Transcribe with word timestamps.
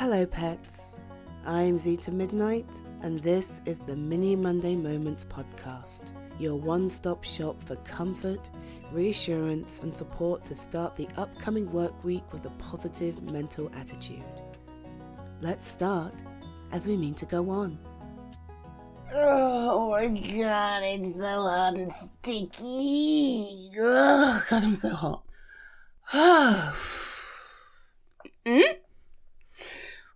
Hello, 0.00 0.24
pets. 0.24 0.94
I'm 1.44 1.78
Zeta 1.78 2.10
Midnight, 2.10 2.64
and 3.02 3.20
this 3.20 3.60
is 3.66 3.80
the 3.80 3.94
Mini 3.94 4.34
Monday 4.34 4.74
Moments 4.74 5.26
podcast, 5.26 6.12
your 6.38 6.56
one 6.56 6.88
stop 6.88 7.22
shop 7.22 7.62
for 7.62 7.76
comfort, 7.76 8.48
reassurance, 8.92 9.82
and 9.82 9.94
support 9.94 10.42
to 10.46 10.54
start 10.54 10.96
the 10.96 11.06
upcoming 11.18 11.70
work 11.70 12.02
week 12.02 12.22
with 12.32 12.46
a 12.46 12.50
positive 12.52 13.22
mental 13.24 13.70
attitude. 13.74 14.24
Let's 15.42 15.66
start 15.68 16.14
as 16.72 16.88
we 16.88 16.96
mean 16.96 17.12
to 17.16 17.26
go 17.26 17.50
on. 17.50 17.78
Oh 19.12 19.90
my 19.90 20.06
god, 20.06 20.80
it's 20.82 21.16
so 21.16 21.26
hot 21.26 21.76
and 21.76 21.92
sticky. 21.92 23.70
Oh 23.78 24.42
god, 24.48 24.64
I'm 24.64 24.74
so 24.74 24.94
hot. 24.94 25.24
hmm? 28.46 28.79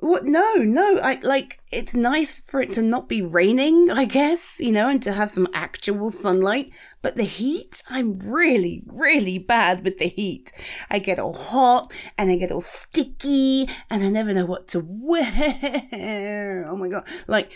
What? 0.00 0.24
No, 0.24 0.54
no. 0.58 0.98
I 1.02 1.18
like. 1.22 1.60
It's 1.72 1.94
nice 1.94 2.38
for 2.38 2.60
it 2.60 2.72
to 2.74 2.82
not 2.82 3.08
be 3.08 3.20
raining, 3.20 3.90
I 3.90 4.04
guess, 4.04 4.60
you 4.60 4.72
know, 4.72 4.88
and 4.88 5.02
to 5.02 5.12
have 5.12 5.28
some 5.28 5.48
actual 5.52 6.10
sunlight. 6.10 6.70
But 7.02 7.16
the 7.16 7.24
heat, 7.24 7.82
I'm 7.90 8.18
really, 8.20 8.84
really 8.86 9.38
bad 9.38 9.84
with 9.84 9.98
the 9.98 10.08
heat. 10.08 10.52
I 10.88 11.00
get 11.00 11.18
all 11.18 11.34
hot 11.34 11.92
and 12.16 12.30
I 12.30 12.36
get 12.36 12.52
all 12.52 12.60
sticky, 12.60 13.68
and 13.90 14.04
I 14.04 14.08
never 14.08 14.32
know 14.32 14.46
what 14.46 14.68
to 14.68 14.86
wear. 14.86 16.64
Oh 16.68 16.76
my 16.76 16.88
god! 16.88 17.08
Like, 17.26 17.50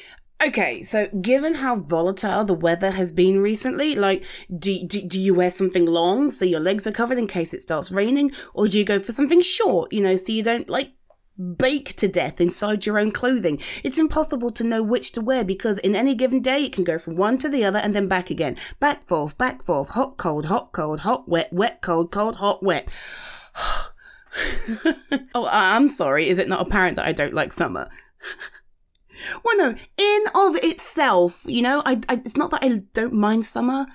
Okay, 0.44 0.82
so 0.82 1.06
given 1.20 1.54
how 1.54 1.76
volatile 1.76 2.44
the 2.44 2.52
weather 2.52 2.90
has 2.90 3.12
been 3.12 3.40
recently, 3.40 3.94
like, 3.94 4.24
do, 4.58 4.76
do, 4.88 5.06
do 5.06 5.20
you 5.20 5.34
wear 5.34 5.52
something 5.52 5.86
long 5.86 6.30
so 6.30 6.44
your 6.44 6.58
legs 6.58 6.84
are 6.84 6.92
covered 6.92 7.18
in 7.18 7.28
case 7.28 7.54
it 7.54 7.62
starts 7.62 7.92
raining? 7.92 8.32
Or 8.52 8.66
do 8.66 8.76
you 8.76 8.84
go 8.84 8.98
for 8.98 9.12
something 9.12 9.40
short, 9.40 9.92
you 9.92 10.02
know, 10.02 10.16
so 10.16 10.32
you 10.32 10.42
don't, 10.42 10.68
like, 10.68 10.90
bake 11.42 11.96
to 11.96 12.08
death 12.08 12.40
inside 12.40 12.86
your 12.86 12.98
own 12.98 13.10
clothing? 13.10 13.58
It's 13.82 13.98
impossible 13.98 14.50
to 14.50 14.64
know 14.64 14.82
which 14.82 15.12
to 15.12 15.20
wear 15.20 15.44
because 15.44 15.78
in 15.78 15.94
any 15.94 16.14
given 16.14 16.40
day 16.40 16.64
it 16.64 16.72
can 16.72 16.84
go 16.84 16.98
from 16.98 17.16
one 17.16 17.38
to 17.38 17.48
the 17.48 17.64
other 17.64 17.78
and 17.78 17.94
then 17.94 18.08
back 18.08 18.30
again. 18.30 18.56
Back, 18.80 19.06
forth, 19.06 19.36
back, 19.38 19.62
forth, 19.62 19.90
hot, 19.90 20.16
cold, 20.16 20.46
hot, 20.46 20.72
cold, 20.72 21.00
hot, 21.00 21.28
wet, 21.28 21.52
wet, 21.52 21.80
cold, 21.80 22.10
cold, 22.10 22.36
hot, 22.36 22.62
wet. 22.62 22.88
oh, 25.34 25.48
I'm 25.50 25.88
sorry. 25.88 26.28
Is 26.28 26.38
it 26.38 26.48
not 26.48 26.66
apparent 26.66 26.96
that 26.96 27.06
I 27.06 27.12
don't 27.12 27.34
like 27.34 27.52
summer? 27.52 27.88
Well, 29.44 29.56
no, 29.56 29.68
in 29.98 30.24
of 30.34 30.56
itself, 30.56 31.44
you 31.46 31.62
know, 31.62 31.82
I, 31.84 32.00
I, 32.08 32.14
it's 32.14 32.36
not 32.36 32.50
that 32.50 32.64
I 32.64 32.82
don't 32.92 33.12
mind 33.12 33.44
summer 33.44 33.86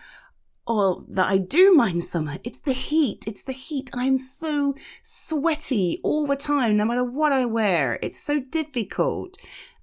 or 0.68 1.04
that 1.08 1.30
I 1.30 1.38
do 1.38 1.74
mind 1.74 2.04
summer. 2.04 2.36
It's 2.44 2.60
the 2.60 2.74
heat. 2.74 3.24
It's 3.26 3.44
the 3.44 3.54
heat. 3.54 3.90
I'm 3.94 4.18
so 4.18 4.76
sweaty 5.02 6.00
all 6.04 6.28
the 6.28 6.36
time, 6.36 6.76
no 6.78 6.86
matter 6.86 7.04
what 7.04 7.32
I 7.32 7.46
wear. 7.46 7.98
It's 8.04 8.20
so 8.20 8.42
difficult. 8.42 9.38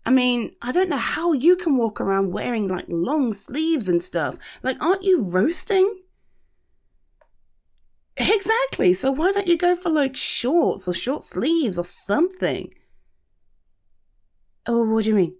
I 0.07 0.11
mean, 0.11 0.51
I 0.61 0.71
don't 0.71 0.91
know 0.91 0.99
how 0.99 1.33
you 1.33 1.57
can 1.57 1.79
walk 1.79 2.01
around 2.01 2.33
wearing 2.33 2.69
like 2.69 2.85
long 2.89 3.33
sleeves 3.33 3.89
and 3.89 4.03
stuff. 4.03 4.61
Like, 4.63 4.81
aren't 4.83 5.03
you 5.03 5.29
roasting? 5.31 6.03
Exactly. 8.17 8.93
So 8.93 9.11
why 9.11 9.33
don't 9.33 9.49
you 9.49 9.57
go 9.57 9.75
for 9.75 9.89
like 9.91 10.15
shorts 10.15 10.87
or 10.87 10.93
short 10.95 11.23
sleeves 11.23 11.79
or 11.79 11.85
something? 11.85 12.73
Oh, 14.67 14.85
what 14.85 15.05
do 15.05 15.11
you 15.11 15.17
mean? 15.17 15.37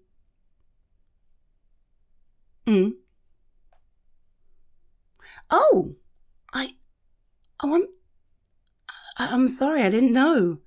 Hmm. 2.67 3.04
Oh, 5.57 5.95
I, 6.53 6.75
I 7.63 7.67
want. 7.69 7.89
I'm 9.17 9.47
sorry, 9.47 9.83
I 9.83 9.91
didn't 9.91 10.13
know. 10.13 10.59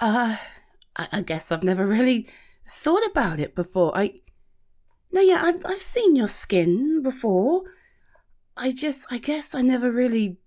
Uh, 0.00 0.36
I, 0.96 1.06
I 1.12 1.20
guess 1.20 1.52
I've 1.52 1.62
never 1.62 1.86
really 1.86 2.26
thought 2.66 3.06
about 3.08 3.38
it 3.38 3.54
before. 3.54 3.92
I, 3.94 4.22
no, 5.12 5.20
yeah, 5.20 5.40
I've 5.44 5.64
I've 5.64 5.80
seen 5.80 6.16
your 6.16 6.26
skin 6.26 7.00
before. 7.04 7.62
I 8.56 8.72
just, 8.72 9.06
I 9.12 9.18
guess, 9.18 9.54
I 9.54 9.62
never 9.62 9.92
really 9.92 10.38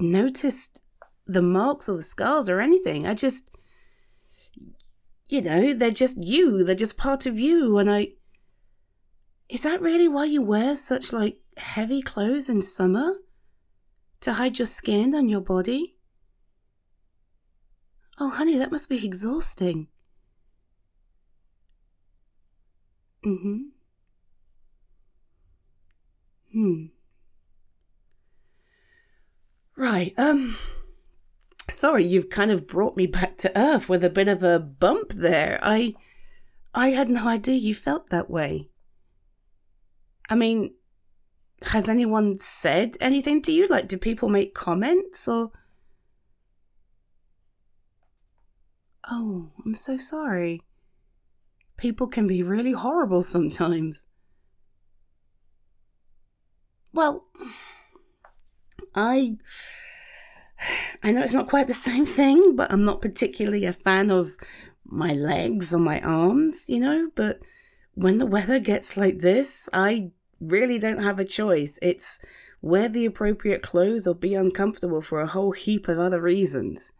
noticed 0.00 0.82
the 1.26 1.42
marks 1.42 1.88
or 1.88 1.96
the 1.96 2.02
scars 2.02 2.48
or 2.48 2.60
anything. 2.60 3.06
I 3.06 3.14
just 3.14 3.56
you 5.28 5.40
know, 5.40 5.72
they're 5.72 5.92
just 5.92 6.18
you, 6.20 6.64
they're 6.64 6.74
just 6.74 6.98
part 6.98 7.26
of 7.26 7.38
you. 7.38 7.78
And 7.78 7.88
I, 7.88 8.08
is 9.48 9.62
that 9.62 9.80
really 9.80 10.08
why 10.08 10.24
you 10.24 10.42
wear 10.42 10.74
such 10.74 11.12
like 11.12 11.38
heavy 11.60 12.02
clothes 12.02 12.48
in 12.48 12.62
summer? 12.62 13.16
To 14.20 14.34
hide 14.34 14.58
your 14.58 14.66
skin 14.66 15.14
and 15.14 15.30
your 15.30 15.40
body? 15.40 15.96
Oh, 18.18 18.30
honey, 18.30 18.58
that 18.58 18.70
must 18.70 18.88
be 18.88 19.04
exhausting. 19.04 19.88
Mm 23.24 23.40
hmm. 23.42 23.58
Hmm. 26.52 26.86
Right, 29.76 30.12
um, 30.18 30.56
sorry, 31.70 32.04
you've 32.04 32.28
kind 32.28 32.50
of 32.50 32.66
brought 32.66 32.96
me 32.96 33.06
back 33.06 33.38
to 33.38 33.58
earth 33.58 33.88
with 33.88 34.04
a 34.04 34.10
bit 34.10 34.28
of 34.28 34.42
a 34.42 34.58
bump 34.58 35.12
there. 35.12 35.58
I 35.62 35.94
I 36.74 36.88
had 36.88 37.08
no 37.08 37.26
idea 37.26 37.54
you 37.54 37.74
felt 37.74 38.10
that 38.10 38.30
way. 38.30 38.68
I 40.28 40.34
mean, 40.34 40.74
has 41.62 41.88
anyone 41.88 42.38
said 42.38 42.96
anything 43.00 43.42
to 43.42 43.52
you? 43.52 43.68
Like, 43.68 43.88
do 43.88 43.98
people 43.98 44.28
make 44.28 44.54
comments 44.54 45.28
or? 45.28 45.50
Oh, 49.10 49.50
I'm 49.64 49.74
so 49.74 49.96
sorry. 49.96 50.62
People 51.76 52.06
can 52.06 52.26
be 52.26 52.42
really 52.42 52.72
horrible 52.72 53.22
sometimes. 53.22 54.06
Well, 56.92 57.26
I 58.94 59.36
I 61.02 61.12
know 61.12 61.22
it's 61.22 61.32
not 61.32 61.48
quite 61.48 61.66
the 61.66 61.74
same 61.74 62.04
thing, 62.04 62.56
but 62.56 62.72
I'm 62.72 62.84
not 62.84 63.00
particularly 63.00 63.64
a 63.64 63.72
fan 63.72 64.10
of 64.10 64.30
my 64.84 65.12
legs 65.12 65.74
or 65.74 65.78
my 65.78 66.00
arms, 66.00 66.68
you 66.68 66.80
know. 66.80 67.10
But 67.14 67.38
when 67.94 68.18
the 68.18 68.26
weather 68.26 68.58
gets 68.58 68.96
like 68.96 69.18
this, 69.20 69.68
I 69.72 70.10
really 70.40 70.78
don't 70.78 71.02
have 71.02 71.18
a 71.18 71.24
choice. 71.24 71.78
It's 71.82 72.18
wear 72.62 72.88
the 72.88 73.06
appropriate 73.06 73.62
clothes 73.62 74.06
or 74.06 74.14
be 74.14 74.34
uncomfortable 74.34 75.02
for 75.02 75.20
a 75.20 75.26
whole 75.26 75.52
heap 75.52 75.88
of 75.88 75.98
other 75.98 76.20
reasons. 76.20 76.92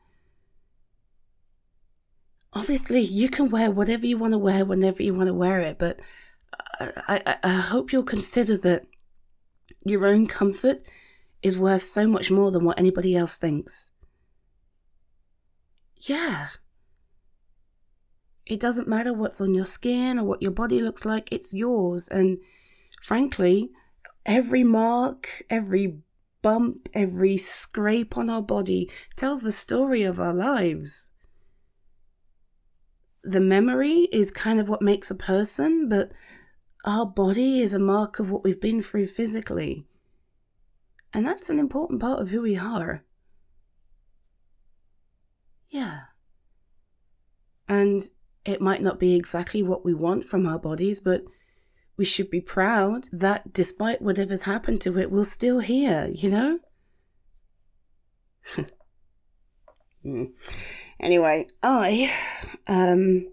Obviously, 2.52 3.00
you 3.00 3.28
can 3.28 3.48
wear 3.50 3.70
whatever 3.70 4.06
you 4.06 4.18
want 4.18 4.32
to 4.32 4.38
wear 4.38 4.64
whenever 4.64 5.02
you 5.02 5.14
want 5.14 5.28
to 5.28 5.34
wear 5.34 5.60
it, 5.60 5.78
but 5.78 6.00
I, 6.80 7.22
I, 7.26 7.36
I 7.44 7.52
hope 7.60 7.92
you'll 7.92 8.02
consider 8.02 8.56
that 8.58 8.86
your 9.84 10.06
own 10.06 10.26
comfort 10.26 10.82
is 11.42 11.58
worth 11.58 11.82
so 11.82 12.06
much 12.06 12.30
more 12.30 12.50
than 12.50 12.64
what 12.64 12.78
anybody 12.78 13.16
else 13.16 13.38
thinks. 13.38 13.92
Yeah. 15.96 16.48
It 18.46 18.60
doesn't 18.60 18.88
matter 18.88 19.12
what's 19.12 19.40
on 19.40 19.54
your 19.54 19.64
skin 19.64 20.18
or 20.18 20.24
what 20.24 20.42
your 20.42 20.50
body 20.50 20.82
looks 20.82 21.04
like, 21.04 21.32
it's 21.32 21.54
yours. 21.54 22.08
And 22.08 22.38
frankly, 23.00 23.72
every 24.24 24.62
mark, 24.62 25.42
every 25.50 26.02
bump, 26.42 26.88
every 26.94 27.36
scrape 27.36 28.16
on 28.16 28.30
our 28.30 28.42
body 28.42 28.88
tells 29.16 29.42
the 29.42 29.52
story 29.52 30.04
of 30.04 30.20
our 30.20 30.32
lives. 30.32 31.12
The 33.24 33.40
memory 33.40 34.08
is 34.12 34.30
kind 34.30 34.60
of 34.60 34.68
what 34.68 34.80
makes 34.80 35.10
a 35.10 35.16
person, 35.16 35.88
but 35.88 36.12
our 36.86 37.04
body 37.04 37.58
is 37.58 37.74
a 37.74 37.78
mark 37.78 38.18
of 38.18 38.30
what 38.30 38.44
we've 38.44 38.60
been 38.60 38.82
through 38.82 39.08
physically. 39.08 39.86
And 41.12 41.26
that's 41.26 41.50
an 41.50 41.58
important 41.58 42.00
part 42.00 42.20
of 42.20 42.30
who 42.30 42.42
we 42.42 42.56
are. 42.56 43.04
Yeah. 45.68 46.00
And 47.68 48.02
it 48.44 48.60
might 48.60 48.80
not 48.80 48.98
be 48.98 49.16
exactly 49.16 49.62
what 49.62 49.84
we 49.84 49.92
want 49.92 50.24
from 50.24 50.46
our 50.46 50.58
bodies, 50.58 51.00
but 51.00 51.22
we 52.00 52.06
should 52.06 52.30
be 52.30 52.40
proud 52.40 53.04
that 53.12 53.52
despite 53.52 54.00
whatever's 54.00 54.44
happened 54.44 54.80
to 54.80 54.98
it, 54.98 55.10
we're 55.10 55.22
still 55.22 55.60
here, 55.60 56.08
you 56.12 56.30
know? 56.30 56.58
Hmm. 60.02 60.24
Anyway, 60.98 61.46
I, 61.62 62.10
um, 62.66 63.30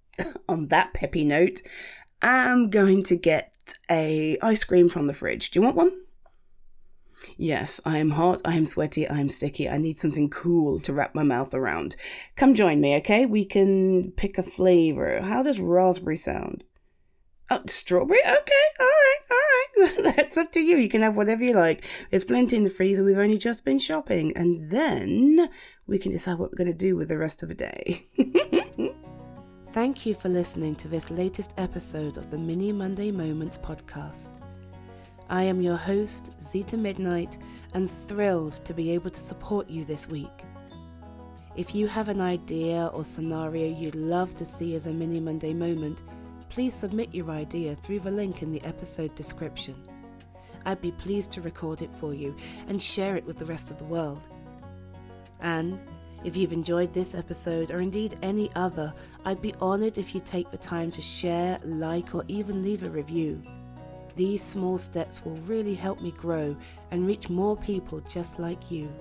on 0.50 0.68
that 0.68 0.92
peppy 0.92 1.24
note, 1.24 1.62
am 2.20 2.68
going 2.68 3.02
to 3.04 3.16
get 3.16 3.72
a 3.90 4.36
ice 4.42 4.64
cream 4.64 4.90
from 4.90 5.06
the 5.06 5.14
fridge. 5.14 5.50
Do 5.50 5.58
you 5.58 5.64
want 5.64 5.76
one? 5.76 5.90
Yes, 7.38 7.80
I 7.86 7.96
am 7.96 8.10
hot, 8.10 8.42
I 8.44 8.54
am 8.56 8.66
sweaty, 8.66 9.08
I 9.08 9.18
am 9.18 9.30
sticky. 9.30 9.66
I 9.66 9.78
need 9.78 9.98
something 9.98 10.28
cool 10.28 10.78
to 10.80 10.92
wrap 10.92 11.14
my 11.14 11.22
mouth 11.22 11.54
around. 11.54 11.96
Come 12.36 12.54
join 12.54 12.82
me, 12.82 12.96
okay? 12.96 13.24
We 13.24 13.46
can 13.46 14.12
pick 14.12 14.36
a 14.36 14.42
flavor. 14.42 15.22
How 15.22 15.42
does 15.42 15.58
raspberry 15.58 16.16
sound? 16.16 16.64
Oh, 17.52 17.60
strawberry? 17.66 18.20
Okay, 18.20 18.64
all 18.78 18.86
right, 18.86 19.18
all 19.30 19.36
right. 19.36 20.14
That's 20.16 20.36
up 20.36 20.52
to 20.52 20.60
you. 20.60 20.76
You 20.76 20.88
can 20.88 21.02
have 21.02 21.16
whatever 21.16 21.42
you 21.42 21.54
like. 21.54 21.84
There's 22.10 22.24
plenty 22.24 22.56
in 22.56 22.62
the 22.62 22.70
freezer. 22.70 23.02
We've 23.02 23.18
only 23.18 23.38
just 23.38 23.64
been 23.64 23.80
shopping. 23.80 24.32
And 24.36 24.70
then 24.70 25.48
we 25.88 25.98
can 25.98 26.12
decide 26.12 26.38
what 26.38 26.52
we're 26.52 26.58
going 26.58 26.70
to 26.70 26.78
do 26.78 26.94
with 26.94 27.08
the 27.08 27.18
rest 27.18 27.42
of 27.42 27.48
the 27.48 27.56
day. 27.56 28.02
Thank 29.70 30.06
you 30.06 30.14
for 30.14 30.28
listening 30.28 30.76
to 30.76 30.88
this 30.88 31.10
latest 31.10 31.54
episode 31.58 32.16
of 32.16 32.30
the 32.30 32.38
Mini 32.38 32.70
Monday 32.70 33.10
Moments 33.10 33.58
podcast. 33.58 34.40
I 35.28 35.42
am 35.42 35.60
your 35.60 35.76
host, 35.76 36.40
Zita 36.40 36.76
Midnight, 36.76 37.38
and 37.74 37.90
thrilled 37.90 38.64
to 38.64 38.74
be 38.74 38.92
able 38.92 39.10
to 39.10 39.20
support 39.20 39.68
you 39.68 39.84
this 39.84 40.08
week. 40.08 40.44
If 41.56 41.74
you 41.74 41.88
have 41.88 42.08
an 42.08 42.20
idea 42.20 42.90
or 42.94 43.02
scenario 43.04 43.68
you'd 43.68 43.96
love 43.96 44.36
to 44.36 44.44
see 44.44 44.76
as 44.76 44.86
a 44.86 44.94
Mini 44.94 45.18
Monday 45.18 45.52
moment, 45.52 46.04
please 46.50 46.74
submit 46.74 47.14
your 47.14 47.30
idea 47.30 47.76
through 47.76 48.00
the 48.00 48.10
link 48.10 48.42
in 48.42 48.50
the 48.50 48.62
episode 48.64 49.14
description. 49.14 49.76
I'd 50.66 50.80
be 50.80 50.90
pleased 50.92 51.30
to 51.32 51.40
record 51.40 51.80
it 51.80 51.90
for 51.92 52.12
you 52.12 52.36
and 52.68 52.82
share 52.82 53.16
it 53.16 53.24
with 53.24 53.38
the 53.38 53.46
rest 53.46 53.70
of 53.70 53.78
the 53.78 53.84
world. 53.84 54.28
And 55.40 55.80
if 56.24 56.36
you've 56.36 56.52
enjoyed 56.52 56.92
this 56.92 57.14
episode 57.14 57.70
or 57.70 57.80
indeed 57.80 58.18
any 58.22 58.50
other, 58.56 58.92
I'd 59.24 59.40
be 59.40 59.54
honoured 59.62 59.96
if 59.96 60.12
you 60.12 60.20
take 60.20 60.50
the 60.50 60.58
time 60.58 60.90
to 60.90 61.00
share, 61.00 61.58
like, 61.64 62.14
or 62.14 62.24
even 62.26 62.62
leave 62.62 62.82
a 62.82 62.90
review. 62.90 63.40
These 64.16 64.42
small 64.42 64.76
steps 64.76 65.24
will 65.24 65.36
really 65.46 65.74
help 65.74 66.02
me 66.02 66.10
grow 66.10 66.56
and 66.90 67.06
reach 67.06 67.30
more 67.30 67.56
people 67.56 68.00
just 68.00 68.40
like 68.40 68.72
you. 68.72 68.92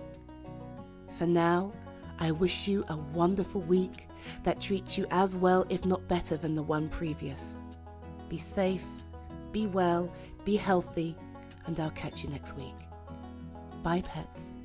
For 1.17 1.25
now, 1.25 1.73
I 2.19 2.29
wish 2.31 2.67
you 2.67 2.85
a 2.89 2.95
wonderful 2.95 3.61
week 3.61 4.05
that 4.43 4.61
treats 4.61 4.97
you 4.97 5.05
as 5.11 5.35
well, 5.35 5.65
if 5.69 5.85
not 5.85 6.07
better, 6.07 6.37
than 6.37 6.55
the 6.55 6.63
one 6.63 6.89
previous. 6.89 7.61
Be 8.27 8.37
safe, 8.37 8.85
be 9.51 9.67
well, 9.67 10.11
be 10.45 10.55
healthy, 10.55 11.15
and 11.65 11.79
I'll 11.79 11.91
catch 11.91 12.23
you 12.23 12.29
next 12.29 12.55
week. 12.55 12.75
Bye, 13.83 14.03
pets. 14.05 14.55